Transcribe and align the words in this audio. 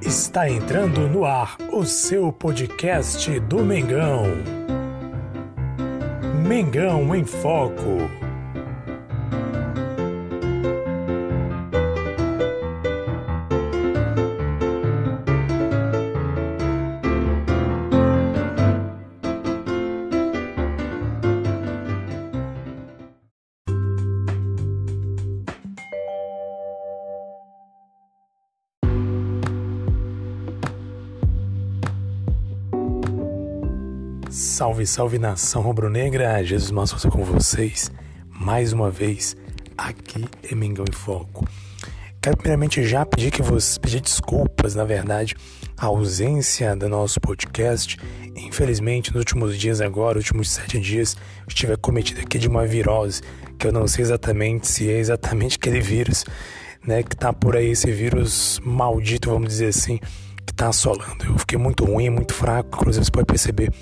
Está 0.00 0.48
entrando 0.48 1.08
no 1.08 1.24
ar 1.24 1.56
o 1.72 1.84
seu 1.84 2.32
podcast 2.32 3.40
do 3.40 3.64
Mengão. 3.64 4.26
Mengão 6.46 7.12
em 7.16 7.24
Foco. 7.24 8.27
Salve, 34.30 34.86
salve 34.86 35.18
nação 35.18 35.62
rubro-negra, 35.62 36.44
Jesus 36.44 36.70
Massa 36.70 37.08
com 37.08 37.24
vocês 37.24 37.90
mais 38.28 38.74
uma 38.74 38.90
vez 38.90 39.34
aqui 39.76 40.22
em 40.50 40.54
Mengão 40.54 40.84
em 40.86 40.92
Foco. 40.92 41.48
Quero 42.20 42.36
primeiramente 42.36 42.86
já 42.86 43.06
pedir 43.06 43.30
que 43.30 43.40
você 43.40 43.80
pedir 43.80 44.02
desculpas, 44.02 44.74
na 44.74 44.84
verdade, 44.84 45.34
a 45.78 45.86
ausência 45.86 46.76
do 46.76 46.90
nosso 46.90 47.18
podcast. 47.22 47.96
Infelizmente, 48.36 49.10
nos 49.14 49.20
últimos 49.20 49.58
dias 49.58 49.80
agora, 49.80 50.18
últimos 50.18 50.50
sete 50.50 50.78
dias, 50.78 51.16
estive 51.48 51.74
cometido 51.78 52.20
aqui 52.20 52.38
de 52.38 52.48
uma 52.48 52.66
virose, 52.66 53.22
que 53.58 53.66
eu 53.66 53.72
não 53.72 53.88
sei 53.88 54.02
exatamente 54.02 54.68
se 54.68 54.90
é 54.90 54.98
exatamente 54.98 55.56
aquele 55.56 55.80
vírus, 55.80 56.26
né, 56.86 57.02
que 57.02 57.16
tá 57.16 57.32
por 57.32 57.56
aí, 57.56 57.70
esse 57.70 57.90
vírus 57.90 58.60
maldito, 58.62 59.30
vamos 59.30 59.48
dizer 59.48 59.68
assim, 59.68 59.98
que 60.46 60.52
tá 60.52 60.68
assolando. 60.68 61.24
Eu 61.24 61.38
fiquei 61.38 61.58
muito 61.58 61.86
ruim, 61.86 62.10
muito 62.10 62.34
fraco, 62.34 62.76
inclusive 62.76 63.06
você 63.06 63.10
pode 63.10 63.26
perceber 63.26 63.72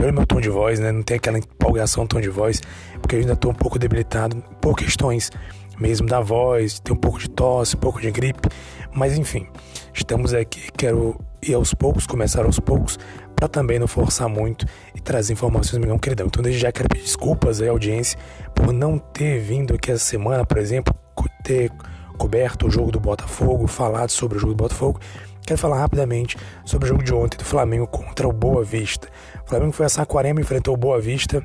pelo 0.00 0.14
meu 0.14 0.24
tom 0.24 0.40
de 0.40 0.48
voz, 0.48 0.80
né? 0.80 0.90
Não 0.90 1.02
tem 1.02 1.18
aquela 1.18 1.36
empolgação 1.36 2.06
tom 2.06 2.22
de 2.22 2.30
voz, 2.30 2.62
porque 3.02 3.16
eu 3.16 3.20
ainda 3.20 3.34
estou 3.34 3.50
um 3.50 3.54
pouco 3.54 3.78
debilitado 3.78 4.42
por 4.58 4.74
questões 4.74 5.30
mesmo 5.78 6.06
da 6.06 6.22
voz, 6.22 6.80
tem 6.80 6.94
um 6.94 6.98
pouco 6.98 7.18
de 7.18 7.28
tosse, 7.28 7.76
um 7.76 7.80
pouco 7.80 8.00
de 8.00 8.10
gripe, 8.10 8.48
mas 8.94 9.18
enfim, 9.18 9.46
estamos 9.92 10.32
aqui. 10.32 10.70
Quero 10.74 11.20
ir 11.42 11.52
aos 11.52 11.74
poucos, 11.74 12.06
começar 12.06 12.46
aos 12.46 12.58
poucos, 12.58 12.98
para 13.36 13.46
também 13.46 13.78
não 13.78 13.86
forçar 13.86 14.26
muito 14.26 14.64
e 14.94 15.00
trazer 15.02 15.34
informações 15.34 15.78
melhor 15.78 15.98
queridão. 15.98 16.28
Então, 16.28 16.42
desde 16.42 16.62
já 16.62 16.72
quero 16.72 16.88
pedir 16.88 17.02
desculpas 17.02 17.60
aí 17.60 17.68
à 17.68 17.70
audiência 17.70 18.18
por 18.54 18.72
não 18.72 18.98
ter 18.98 19.38
vindo 19.40 19.74
aqui 19.74 19.90
essa 19.90 20.04
semana, 20.04 20.46
por 20.46 20.56
exemplo, 20.56 20.94
ter 21.44 21.70
coberto 22.20 22.66
o 22.66 22.70
jogo 22.70 22.92
do 22.92 23.00
Botafogo, 23.00 23.66
falado 23.66 24.10
sobre 24.10 24.36
o 24.36 24.40
jogo 24.40 24.52
do 24.52 24.62
Botafogo. 24.62 25.00
Quero 25.40 25.58
falar 25.58 25.78
rapidamente 25.78 26.36
sobre 26.66 26.84
o 26.84 26.88
jogo 26.88 27.02
de 27.02 27.14
ontem 27.14 27.38
do 27.38 27.46
Flamengo 27.46 27.86
contra 27.86 28.28
o 28.28 28.32
Boa 28.32 28.62
Vista. 28.62 29.08
O 29.42 29.48
Flamengo 29.48 29.72
foi 29.72 29.86
a 29.86 29.88
Saquarema, 29.88 30.38
enfrentou 30.38 30.74
o 30.74 30.76
Boa 30.76 31.00
Vista 31.00 31.42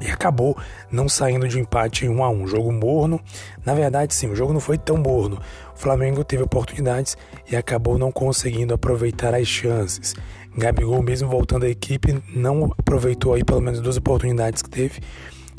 e 0.00 0.08
acabou 0.08 0.56
não 0.88 1.08
saindo 1.08 1.48
de 1.48 1.58
empate 1.58 2.06
em 2.06 2.08
1 2.08 2.22
a 2.22 2.30
1 2.30 2.46
Jogo 2.46 2.72
morno. 2.72 3.20
Na 3.66 3.74
verdade, 3.74 4.14
sim, 4.14 4.30
o 4.30 4.36
jogo 4.36 4.52
não 4.52 4.60
foi 4.60 4.78
tão 4.78 4.96
morno. 4.96 5.40
O 5.74 5.78
Flamengo 5.78 6.22
teve 6.22 6.44
oportunidades 6.44 7.16
e 7.50 7.56
acabou 7.56 7.98
não 7.98 8.12
conseguindo 8.12 8.72
aproveitar 8.72 9.34
as 9.34 9.48
chances. 9.48 10.14
Gabigol, 10.56 11.02
mesmo 11.02 11.28
voltando 11.28 11.66
à 11.66 11.68
equipe, 11.68 12.22
não 12.32 12.72
aproveitou 12.78 13.34
aí 13.34 13.42
pelo 13.42 13.60
menos 13.60 13.80
duas 13.80 13.96
oportunidades 13.96 14.62
que 14.62 14.70
teve. 14.70 15.00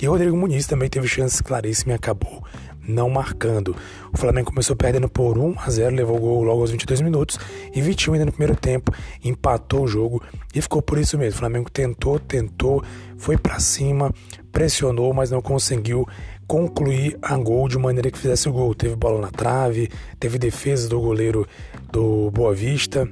E 0.02 0.06
Rodrigo 0.06 0.38
Muniz 0.38 0.66
também 0.66 0.88
teve 0.88 1.10
chances 1.10 1.42
claríssimas 1.42 1.96
e 1.96 1.98
acabou 1.98 2.42
não 2.90 3.10
marcando. 3.10 3.76
O 4.12 4.18
Flamengo 4.18 4.50
começou 4.50 4.76
perdendo 4.76 5.08
por 5.08 5.38
1 5.38 5.56
a 5.58 5.70
0, 5.70 5.96
levou 5.96 6.18
o 6.18 6.20
gol 6.20 6.44
logo 6.44 6.62
aos 6.62 6.72
22 6.72 7.02
minutos 7.02 7.40
e 7.74 7.82
Vitinho 7.82 8.14
ainda 8.14 8.26
no 8.26 8.32
primeiro 8.32 8.56
tempo 8.56 8.92
empatou 9.24 9.84
o 9.84 9.88
jogo 9.88 10.22
e 10.54 10.62
ficou 10.62 10.82
por 10.82 10.98
isso 10.98 11.18
mesmo. 11.18 11.36
O 11.36 11.40
Flamengo 11.40 11.70
tentou, 11.70 12.20
tentou, 12.20 12.84
foi 13.18 13.38
para 13.38 13.60
cima, 13.60 14.12
pressionou, 14.52 15.14
mas 15.14 15.32
não 15.32 15.42
conseguiu 15.42 16.08
concluir 16.48 17.16
a 17.22 17.38
gol 17.38 17.68
de 17.68 17.78
maneira 17.78 18.10
que 18.10 18.18
fizesse 18.18 18.50
o 18.50 18.52
gol. 18.52 18.74
Teve 18.74 18.96
bola 18.96 19.22
na 19.22 19.30
trave, 19.30 19.90
teve 20.20 20.40
defesa 20.40 20.90
do 20.90 21.00
goleiro 21.00 21.48
do 21.92 22.32
Boa 22.32 22.54
Vista. 22.54 23.08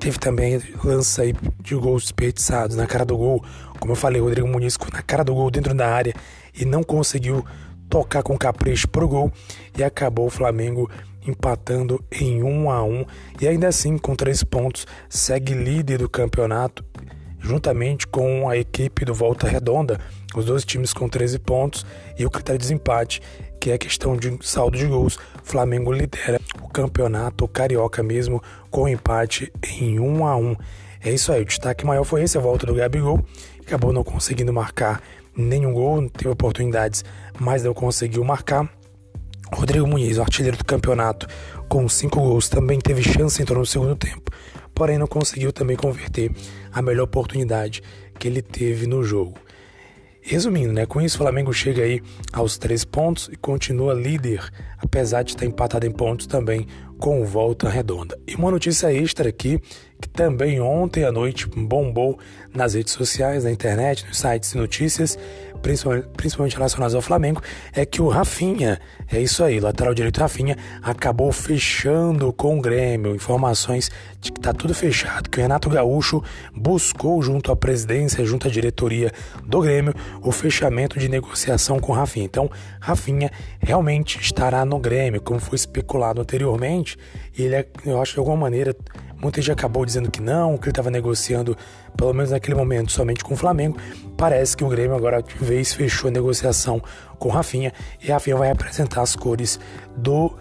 Teve 0.00 0.18
também 0.18 0.60
lança 0.82 1.22
aí 1.22 1.34
de 1.60 1.74
gols 1.74 2.02
desperdiçados 2.04 2.74
na 2.74 2.86
cara 2.86 3.04
do 3.04 3.16
gol. 3.16 3.44
Como 3.78 3.92
eu 3.92 3.96
falei, 3.96 4.20
Rodrigo 4.20 4.48
Muniz 4.48 4.76
na 4.92 5.02
cara 5.02 5.22
do 5.22 5.34
gol 5.34 5.50
dentro 5.50 5.74
da 5.74 5.88
área 5.88 6.14
e 6.58 6.64
não 6.64 6.82
conseguiu 6.82 7.44
tocar 7.90 8.22
com 8.22 8.38
capricho 8.38 8.88
pro 8.88 9.08
gol 9.08 9.32
e 9.76 9.84
acabou 9.84 10.28
o 10.28 10.30
Flamengo 10.30 10.88
empatando 11.26 12.02
em 12.10 12.42
1 12.42 12.70
a 12.70 12.82
1 12.82 13.04
e 13.40 13.48
ainda 13.48 13.68
assim 13.68 13.98
com 13.98 14.14
três 14.14 14.42
pontos 14.42 14.86
segue 15.08 15.52
líder 15.52 15.98
do 15.98 16.08
campeonato 16.08 16.82
juntamente 17.40 18.06
com 18.06 18.48
a 18.48 18.56
equipe 18.56 19.04
do 19.04 19.14
Volta 19.14 19.48
Redonda, 19.48 19.98
os 20.36 20.44
dois 20.44 20.64
times 20.64 20.92
com 20.92 21.08
13 21.08 21.38
pontos 21.38 21.86
e 22.18 22.24
o 22.24 22.30
critério 22.30 22.58
de 22.58 22.64
desempate, 22.64 23.22
que 23.58 23.70
é 23.70 23.74
a 23.74 23.78
questão 23.78 24.16
de 24.16 24.38
saldo 24.42 24.76
de 24.76 24.86
gols. 24.86 25.18
Flamengo 25.42 25.90
lidera 25.90 26.38
o 26.62 26.68
campeonato 26.68 27.48
carioca 27.48 28.02
mesmo 28.02 28.42
com 28.70 28.86
empate 28.86 29.52
em 29.66 29.98
1 29.98 30.26
a 30.26 30.36
1. 30.36 30.56
É 31.02 31.10
isso 31.10 31.32
aí, 31.32 31.40
o 31.40 31.46
destaque 31.46 31.86
maior 31.86 32.04
foi 32.04 32.22
esse, 32.22 32.36
a 32.36 32.40
volta 32.40 32.66
do 32.66 32.74
Gabigol, 32.74 33.24
acabou 33.60 33.92
não 33.92 34.04
conseguindo 34.04 34.52
marcar 34.52 35.02
nenhum 35.36 35.72
gol, 35.72 36.08
teve 36.10 36.28
oportunidades, 36.28 37.04
mas 37.38 37.62
não 37.62 37.74
conseguiu 37.74 38.24
marcar. 38.24 38.68
Rodrigo 39.52 39.86
Muniz, 39.86 40.18
o 40.18 40.22
artilheiro 40.22 40.56
do 40.56 40.64
campeonato, 40.64 41.26
com 41.68 41.88
cinco 41.88 42.20
gols, 42.20 42.48
também 42.48 42.78
teve 42.78 43.02
chance, 43.02 43.42
entrou 43.42 43.58
no 43.58 43.66
segundo 43.66 43.96
tempo, 43.96 44.30
porém 44.74 44.98
não 44.98 45.06
conseguiu 45.06 45.52
também 45.52 45.76
converter 45.76 46.30
a 46.72 46.80
melhor 46.80 47.04
oportunidade 47.04 47.82
que 48.18 48.28
ele 48.28 48.42
teve 48.42 48.86
no 48.86 49.02
jogo. 49.02 49.36
Resumindo, 50.22 50.72
né, 50.72 50.84
com 50.84 51.00
isso 51.00 51.16
o 51.16 51.18
Flamengo 51.18 51.52
chega 51.52 51.82
aí 51.82 52.00
aos 52.32 52.58
três 52.58 52.84
pontos 52.84 53.28
e 53.32 53.36
continua 53.36 53.94
líder, 53.94 54.48
apesar 54.78 55.22
de 55.22 55.32
estar 55.32 55.46
empatado 55.46 55.86
em 55.86 55.90
pontos 55.90 56.26
também 56.26 56.66
com 57.00 57.24
volta 57.24 57.66
redonda. 57.68 58.16
E 58.26 58.34
uma 58.34 58.50
notícia 58.50 58.92
extra 58.92 59.30
aqui, 59.30 59.58
que 60.00 60.08
também 60.08 60.60
ontem 60.60 61.02
à 61.02 61.10
noite 61.10 61.48
bombou 61.48 62.18
nas 62.54 62.74
redes 62.74 62.92
sociais, 62.92 63.44
na 63.44 63.50
internet, 63.50 64.04
nos 64.06 64.18
sites 64.18 64.52
de 64.52 64.58
notícias, 64.58 65.18
principalmente, 65.60 66.56
relacionados 66.56 66.94
ao 66.94 67.02
Flamengo, 67.02 67.42
é 67.72 67.84
que 67.84 68.02
o 68.02 68.08
Rafinha, 68.08 68.80
é 69.10 69.20
isso 69.20 69.44
aí, 69.44 69.60
lateral 69.60 69.94
direito 69.94 70.20
Rafinha, 70.20 70.56
acabou 70.82 71.30
fechando 71.32 72.32
com 72.32 72.58
o 72.58 72.60
Grêmio. 72.60 73.14
Informações 73.14 73.90
de 74.20 74.32
que 74.32 74.38
está 74.38 74.52
tudo 74.52 74.74
fechado, 74.74 75.28
que 75.30 75.38
o 75.38 75.42
Renato 75.42 75.68
Gaúcho 75.70 76.22
buscou 76.54 77.22
junto 77.22 77.52
à 77.52 77.56
presidência, 77.56 78.24
junto 78.24 78.48
à 78.48 78.50
diretoria 78.50 79.12
do 79.44 79.60
Grêmio, 79.60 79.94
o 80.22 80.32
fechamento 80.32 80.98
de 80.98 81.08
negociação 81.08 81.78
com 81.78 81.92
o 81.92 81.94
Rafinha. 81.94 82.26
Então, 82.26 82.50
Rafinha 82.80 83.30
realmente 83.60 84.18
estará 84.20 84.64
no 84.64 84.78
Grêmio, 84.78 85.20
como 85.20 85.40
foi 85.40 85.56
especulado 85.56 86.20
anteriormente, 86.20 86.98
ele, 87.38 87.54
é, 87.54 87.66
eu 87.84 88.00
acho 88.00 88.14
de 88.14 88.18
alguma 88.18 88.36
maneira, 88.36 88.74
Muita 89.20 89.40
gente 89.42 89.52
acabou 89.52 89.84
dizendo 89.84 90.10
que 90.10 90.20
não, 90.20 90.56
que 90.56 90.64
ele 90.64 90.70
estava 90.70 90.90
negociando, 90.90 91.56
pelo 91.96 92.12
menos 92.14 92.30
naquele 92.30 92.56
momento, 92.56 92.90
somente 92.90 93.22
com 93.22 93.34
o 93.34 93.36
Flamengo. 93.36 93.76
Parece 94.16 94.56
que 94.56 94.64
o 94.64 94.68
Grêmio 94.68 94.96
agora 94.96 95.22
de 95.22 95.34
vez 95.36 95.74
fechou 95.74 96.08
a 96.08 96.10
negociação 96.10 96.82
com 97.18 97.28
Rafinha 97.28 97.72
e 98.02 98.10
Rafinha 98.10 98.36
vai 98.36 98.50
apresentar 98.50 99.02
as 99.02 99.14
cores 99.14 99.60
do 99.94 100.34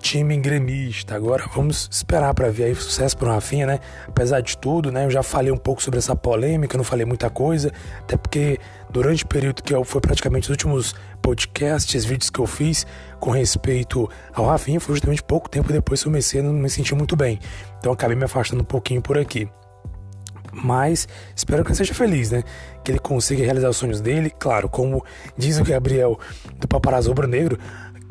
time 0.00 0.36
gremista. 0.38 1.14
Agora 1.14 1.44
vamos 1.54 1.88
esperar 1.90 2.34
para 2.34 2.50
ver 2.50 2.64
aí 2.64 2.74
sucesso 2.74 3.16
para 3.16 3.28
o 3.28 3.32
Rafinha, 3.32 3.66
né? 3.66 3.78
Apesar 4.08 4.40
de 4.40 4.56
tudo, 4.56 4.90
né? 4.90 5.04
Eu 5.04 5.10
já 5.10 5.22
falei 5.22 5.52
um 5.52 5.56
pouco 5.56 5.82
sobre 5.82 5.98
essa 5.98 6.16
polêmica, 6.16 6.76
não 6.76 6.84
falei 6.84 7.04
muita 7.04 7.30
coisa, 7.30 7.70
até 8.00 8.16
porque 8.16 8.58
durante 8.90 9.24
o 9.24 9.26
período 9.26 9.62
que 9.62 9.74
eu 9.74 9.84
foi 9.84 10.00
praticamente 10.00 10.44
os 10.44 10.50
últimos 10.50 10.94
podcasts, 11.22 12.04
vídeos 12.04 12.30
que 12.30 12.40
eu 12.40 12.46
fiz 12.46 12.86
com 13.20 13.30
respeito 13.30 14.08
ao 14.34 14.46
Rafinha, 14.46 14.80
foi 14.80 14.94
justamente 14.94 15.22
pouco 15.22 15.48
tempo 15.48 15.72
depois 15.72 16.02
que 16.02 16.08
eu 16.08 16.10
comecei 16.10 16.42
não 16.42 16.52
me 16.52 16.70
sentir 16.70 16.94
muito 16.94 17.14
bem. 17.14 17.38
Então 17.78 17.92
acabei 17.92 18.16
me 18.16 18.24
afastando 18.24 18.62
um 18.62 18.66
pouquinho 18.66 19.02
por 19.02 19.18
aqui. 19.18 19.48
Mas 20.52 21.06
espero 21.34 21.62
que 21.62 21.70
ele 21.70 21.76
seja 21.76 21.94
feliz, 21.94 22.30
né? 22.30 22.42
Que 22.82 22.90
ele 22.90 22.98
consiga 22.98 23.44
realizar 23.44 23.68
os 23.68 23.76
sonhos 23.76 24.00
dele. 24.00 24.30
Claro, 24.36 24.68
como 24.68 25.04
diz 25.36 25.60
o 25.60 25.64
Gabriel 25.64 26.18
do 26.56 26.66
Paparazzo 26.66 27.08
Rubro 27.08 27.28
Negro, 27.28 27.56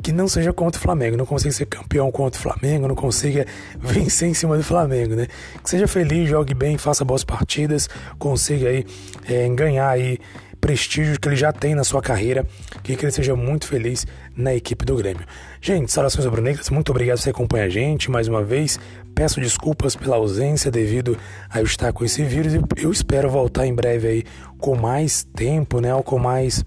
que 0.02 0.12
não 0.12 0.28
seja 0.28 0.52
contra 0.52 0.78
o 0.78 0.82
Flamengo, 0.82 1.16
não 1.16 1.26
consiga 1.26 1.52
ser 1.52 1.66
campeão 1.66 2.10
contra 2.10 2.38
o 2.38 2.42
Flamengo, 2.42 2.88
não 2.88 2.94
consiga 2.94 3.46
vencer 3.78 4.28
em 4.28 4.34
cima 4.34 4.56
do 4.56 4.62
Flamengo, 4.62 5.14
né? 5.14 5.26
Que 5.62 5.70
seja 5.70 5.86
feliz, 5.86 6.28
jogue 6.28 6.54
bem, 6.54 6.78
faça 6.78 7.04
boas 7.04 7.24
partidas, 7.24 7.88
consiga 8.18 8.68
aí 8.68 8.84
é, 9.28 9.48
ganhar 9.48 9.88
aí 9.88 10.18
prestígio 10.60 11.18
que 11.18 11.26
ele 11.26 11.36
já 11.36 11.52
tem 11.52 11.74
na 11.74 11.82
sua 11.82 12.02
carreira, 12.02 12.46
que 12.82 12.92
ele 12.92 13.10
seja 13.10 13.34
muito 13.34 13.66
feliz 13.66 14.06
na 14.36 14.54
equipe 14.54 14.84
do 14.84 14.94
Grêmio. 14.94 15.24
Gente, 15.60 15.90
saudações 15.90 16.24
rubro-negras, 16.24 16.68
muito 16.70 16.90
obrigado 16.90 17.16
por 17.16 17.22
você 17.22 17.30
acompanhar 17.30 17.64
a 17.64 17.68
gente 17.68 18.10
mais 18.10 18.28
uma 18.28 18.42
vez. 18.42 18.78
Peço 19.14 19.40
desculpas 19.40 19.96
pela 19.96 20.16
ausência 20.16 20.70
devido 20.70 21.16
a 21.48 21.60
eu 21.60 21.64
estar 21.64 21.92
com 21.92 22.04
esse 22.04 22.22
vírus 22.22 22.54
e 22.54 22.60
eu 22.76 22.92
espero 22.92 23.28
voltar 23.28 23.66
em 23.66 23.74
breve 23.74 24.06
aí 24.06 24.24
com 24.58 24.76
mais 24.76 25.24
tempo, 25.34 25.80
né, 25.80 25.94
ou 25.94 26.02
com 26.02 26.18
mais 26.18 26.64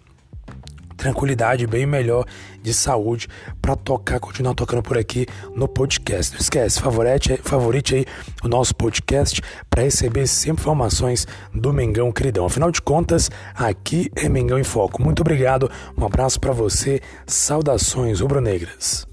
tranquilidade, 1.03 1.67
bem 1.67 1.85
melhor 1.85 2.25
de 2.61 2.73
saúde 2.73 3.27
para 3.61 3.75
tocar, 3.75 4.21
continuar 4.21 4.53
tocando 4.55 4.81
por 4.81 4.97
aqui 4.97 5.27
no 5.53 5.67
podcast. 5.67 6.33
Não 6.33 6.39
esquece, 6.39 6.79
favorite, 6.79 7.37
favorite 7.43 7.95
aí 7.95 8.05
o 8.41 8.47
nosso 8.47 8.73
podcast 8.73 9.41
para 9.69 9.83
receber 9.83 10.25
sempre 10.27 10.61
informações 10.61 11.27
do 11.53 11.73
Mengão 11.73 12.11
Queridão. 12.11 12.45
Afinal 12.45 12.71
de 12.71 12.81
contas, 12.81 13.29
aqui 13.53 14.09
é 14.15 14.29
Mengão 14.29 14.57
em 14.57 14.63
Foco. 14.63 15.03
Muito 15.03 15.19
obrigado, 15.19 15.69
um 15.97 16.05
abraço 16.05 16.39
para 16.39 16.53
você, 16.53 17.01
saudações 17.27 18.21
rubro-negras. 18.21 19.12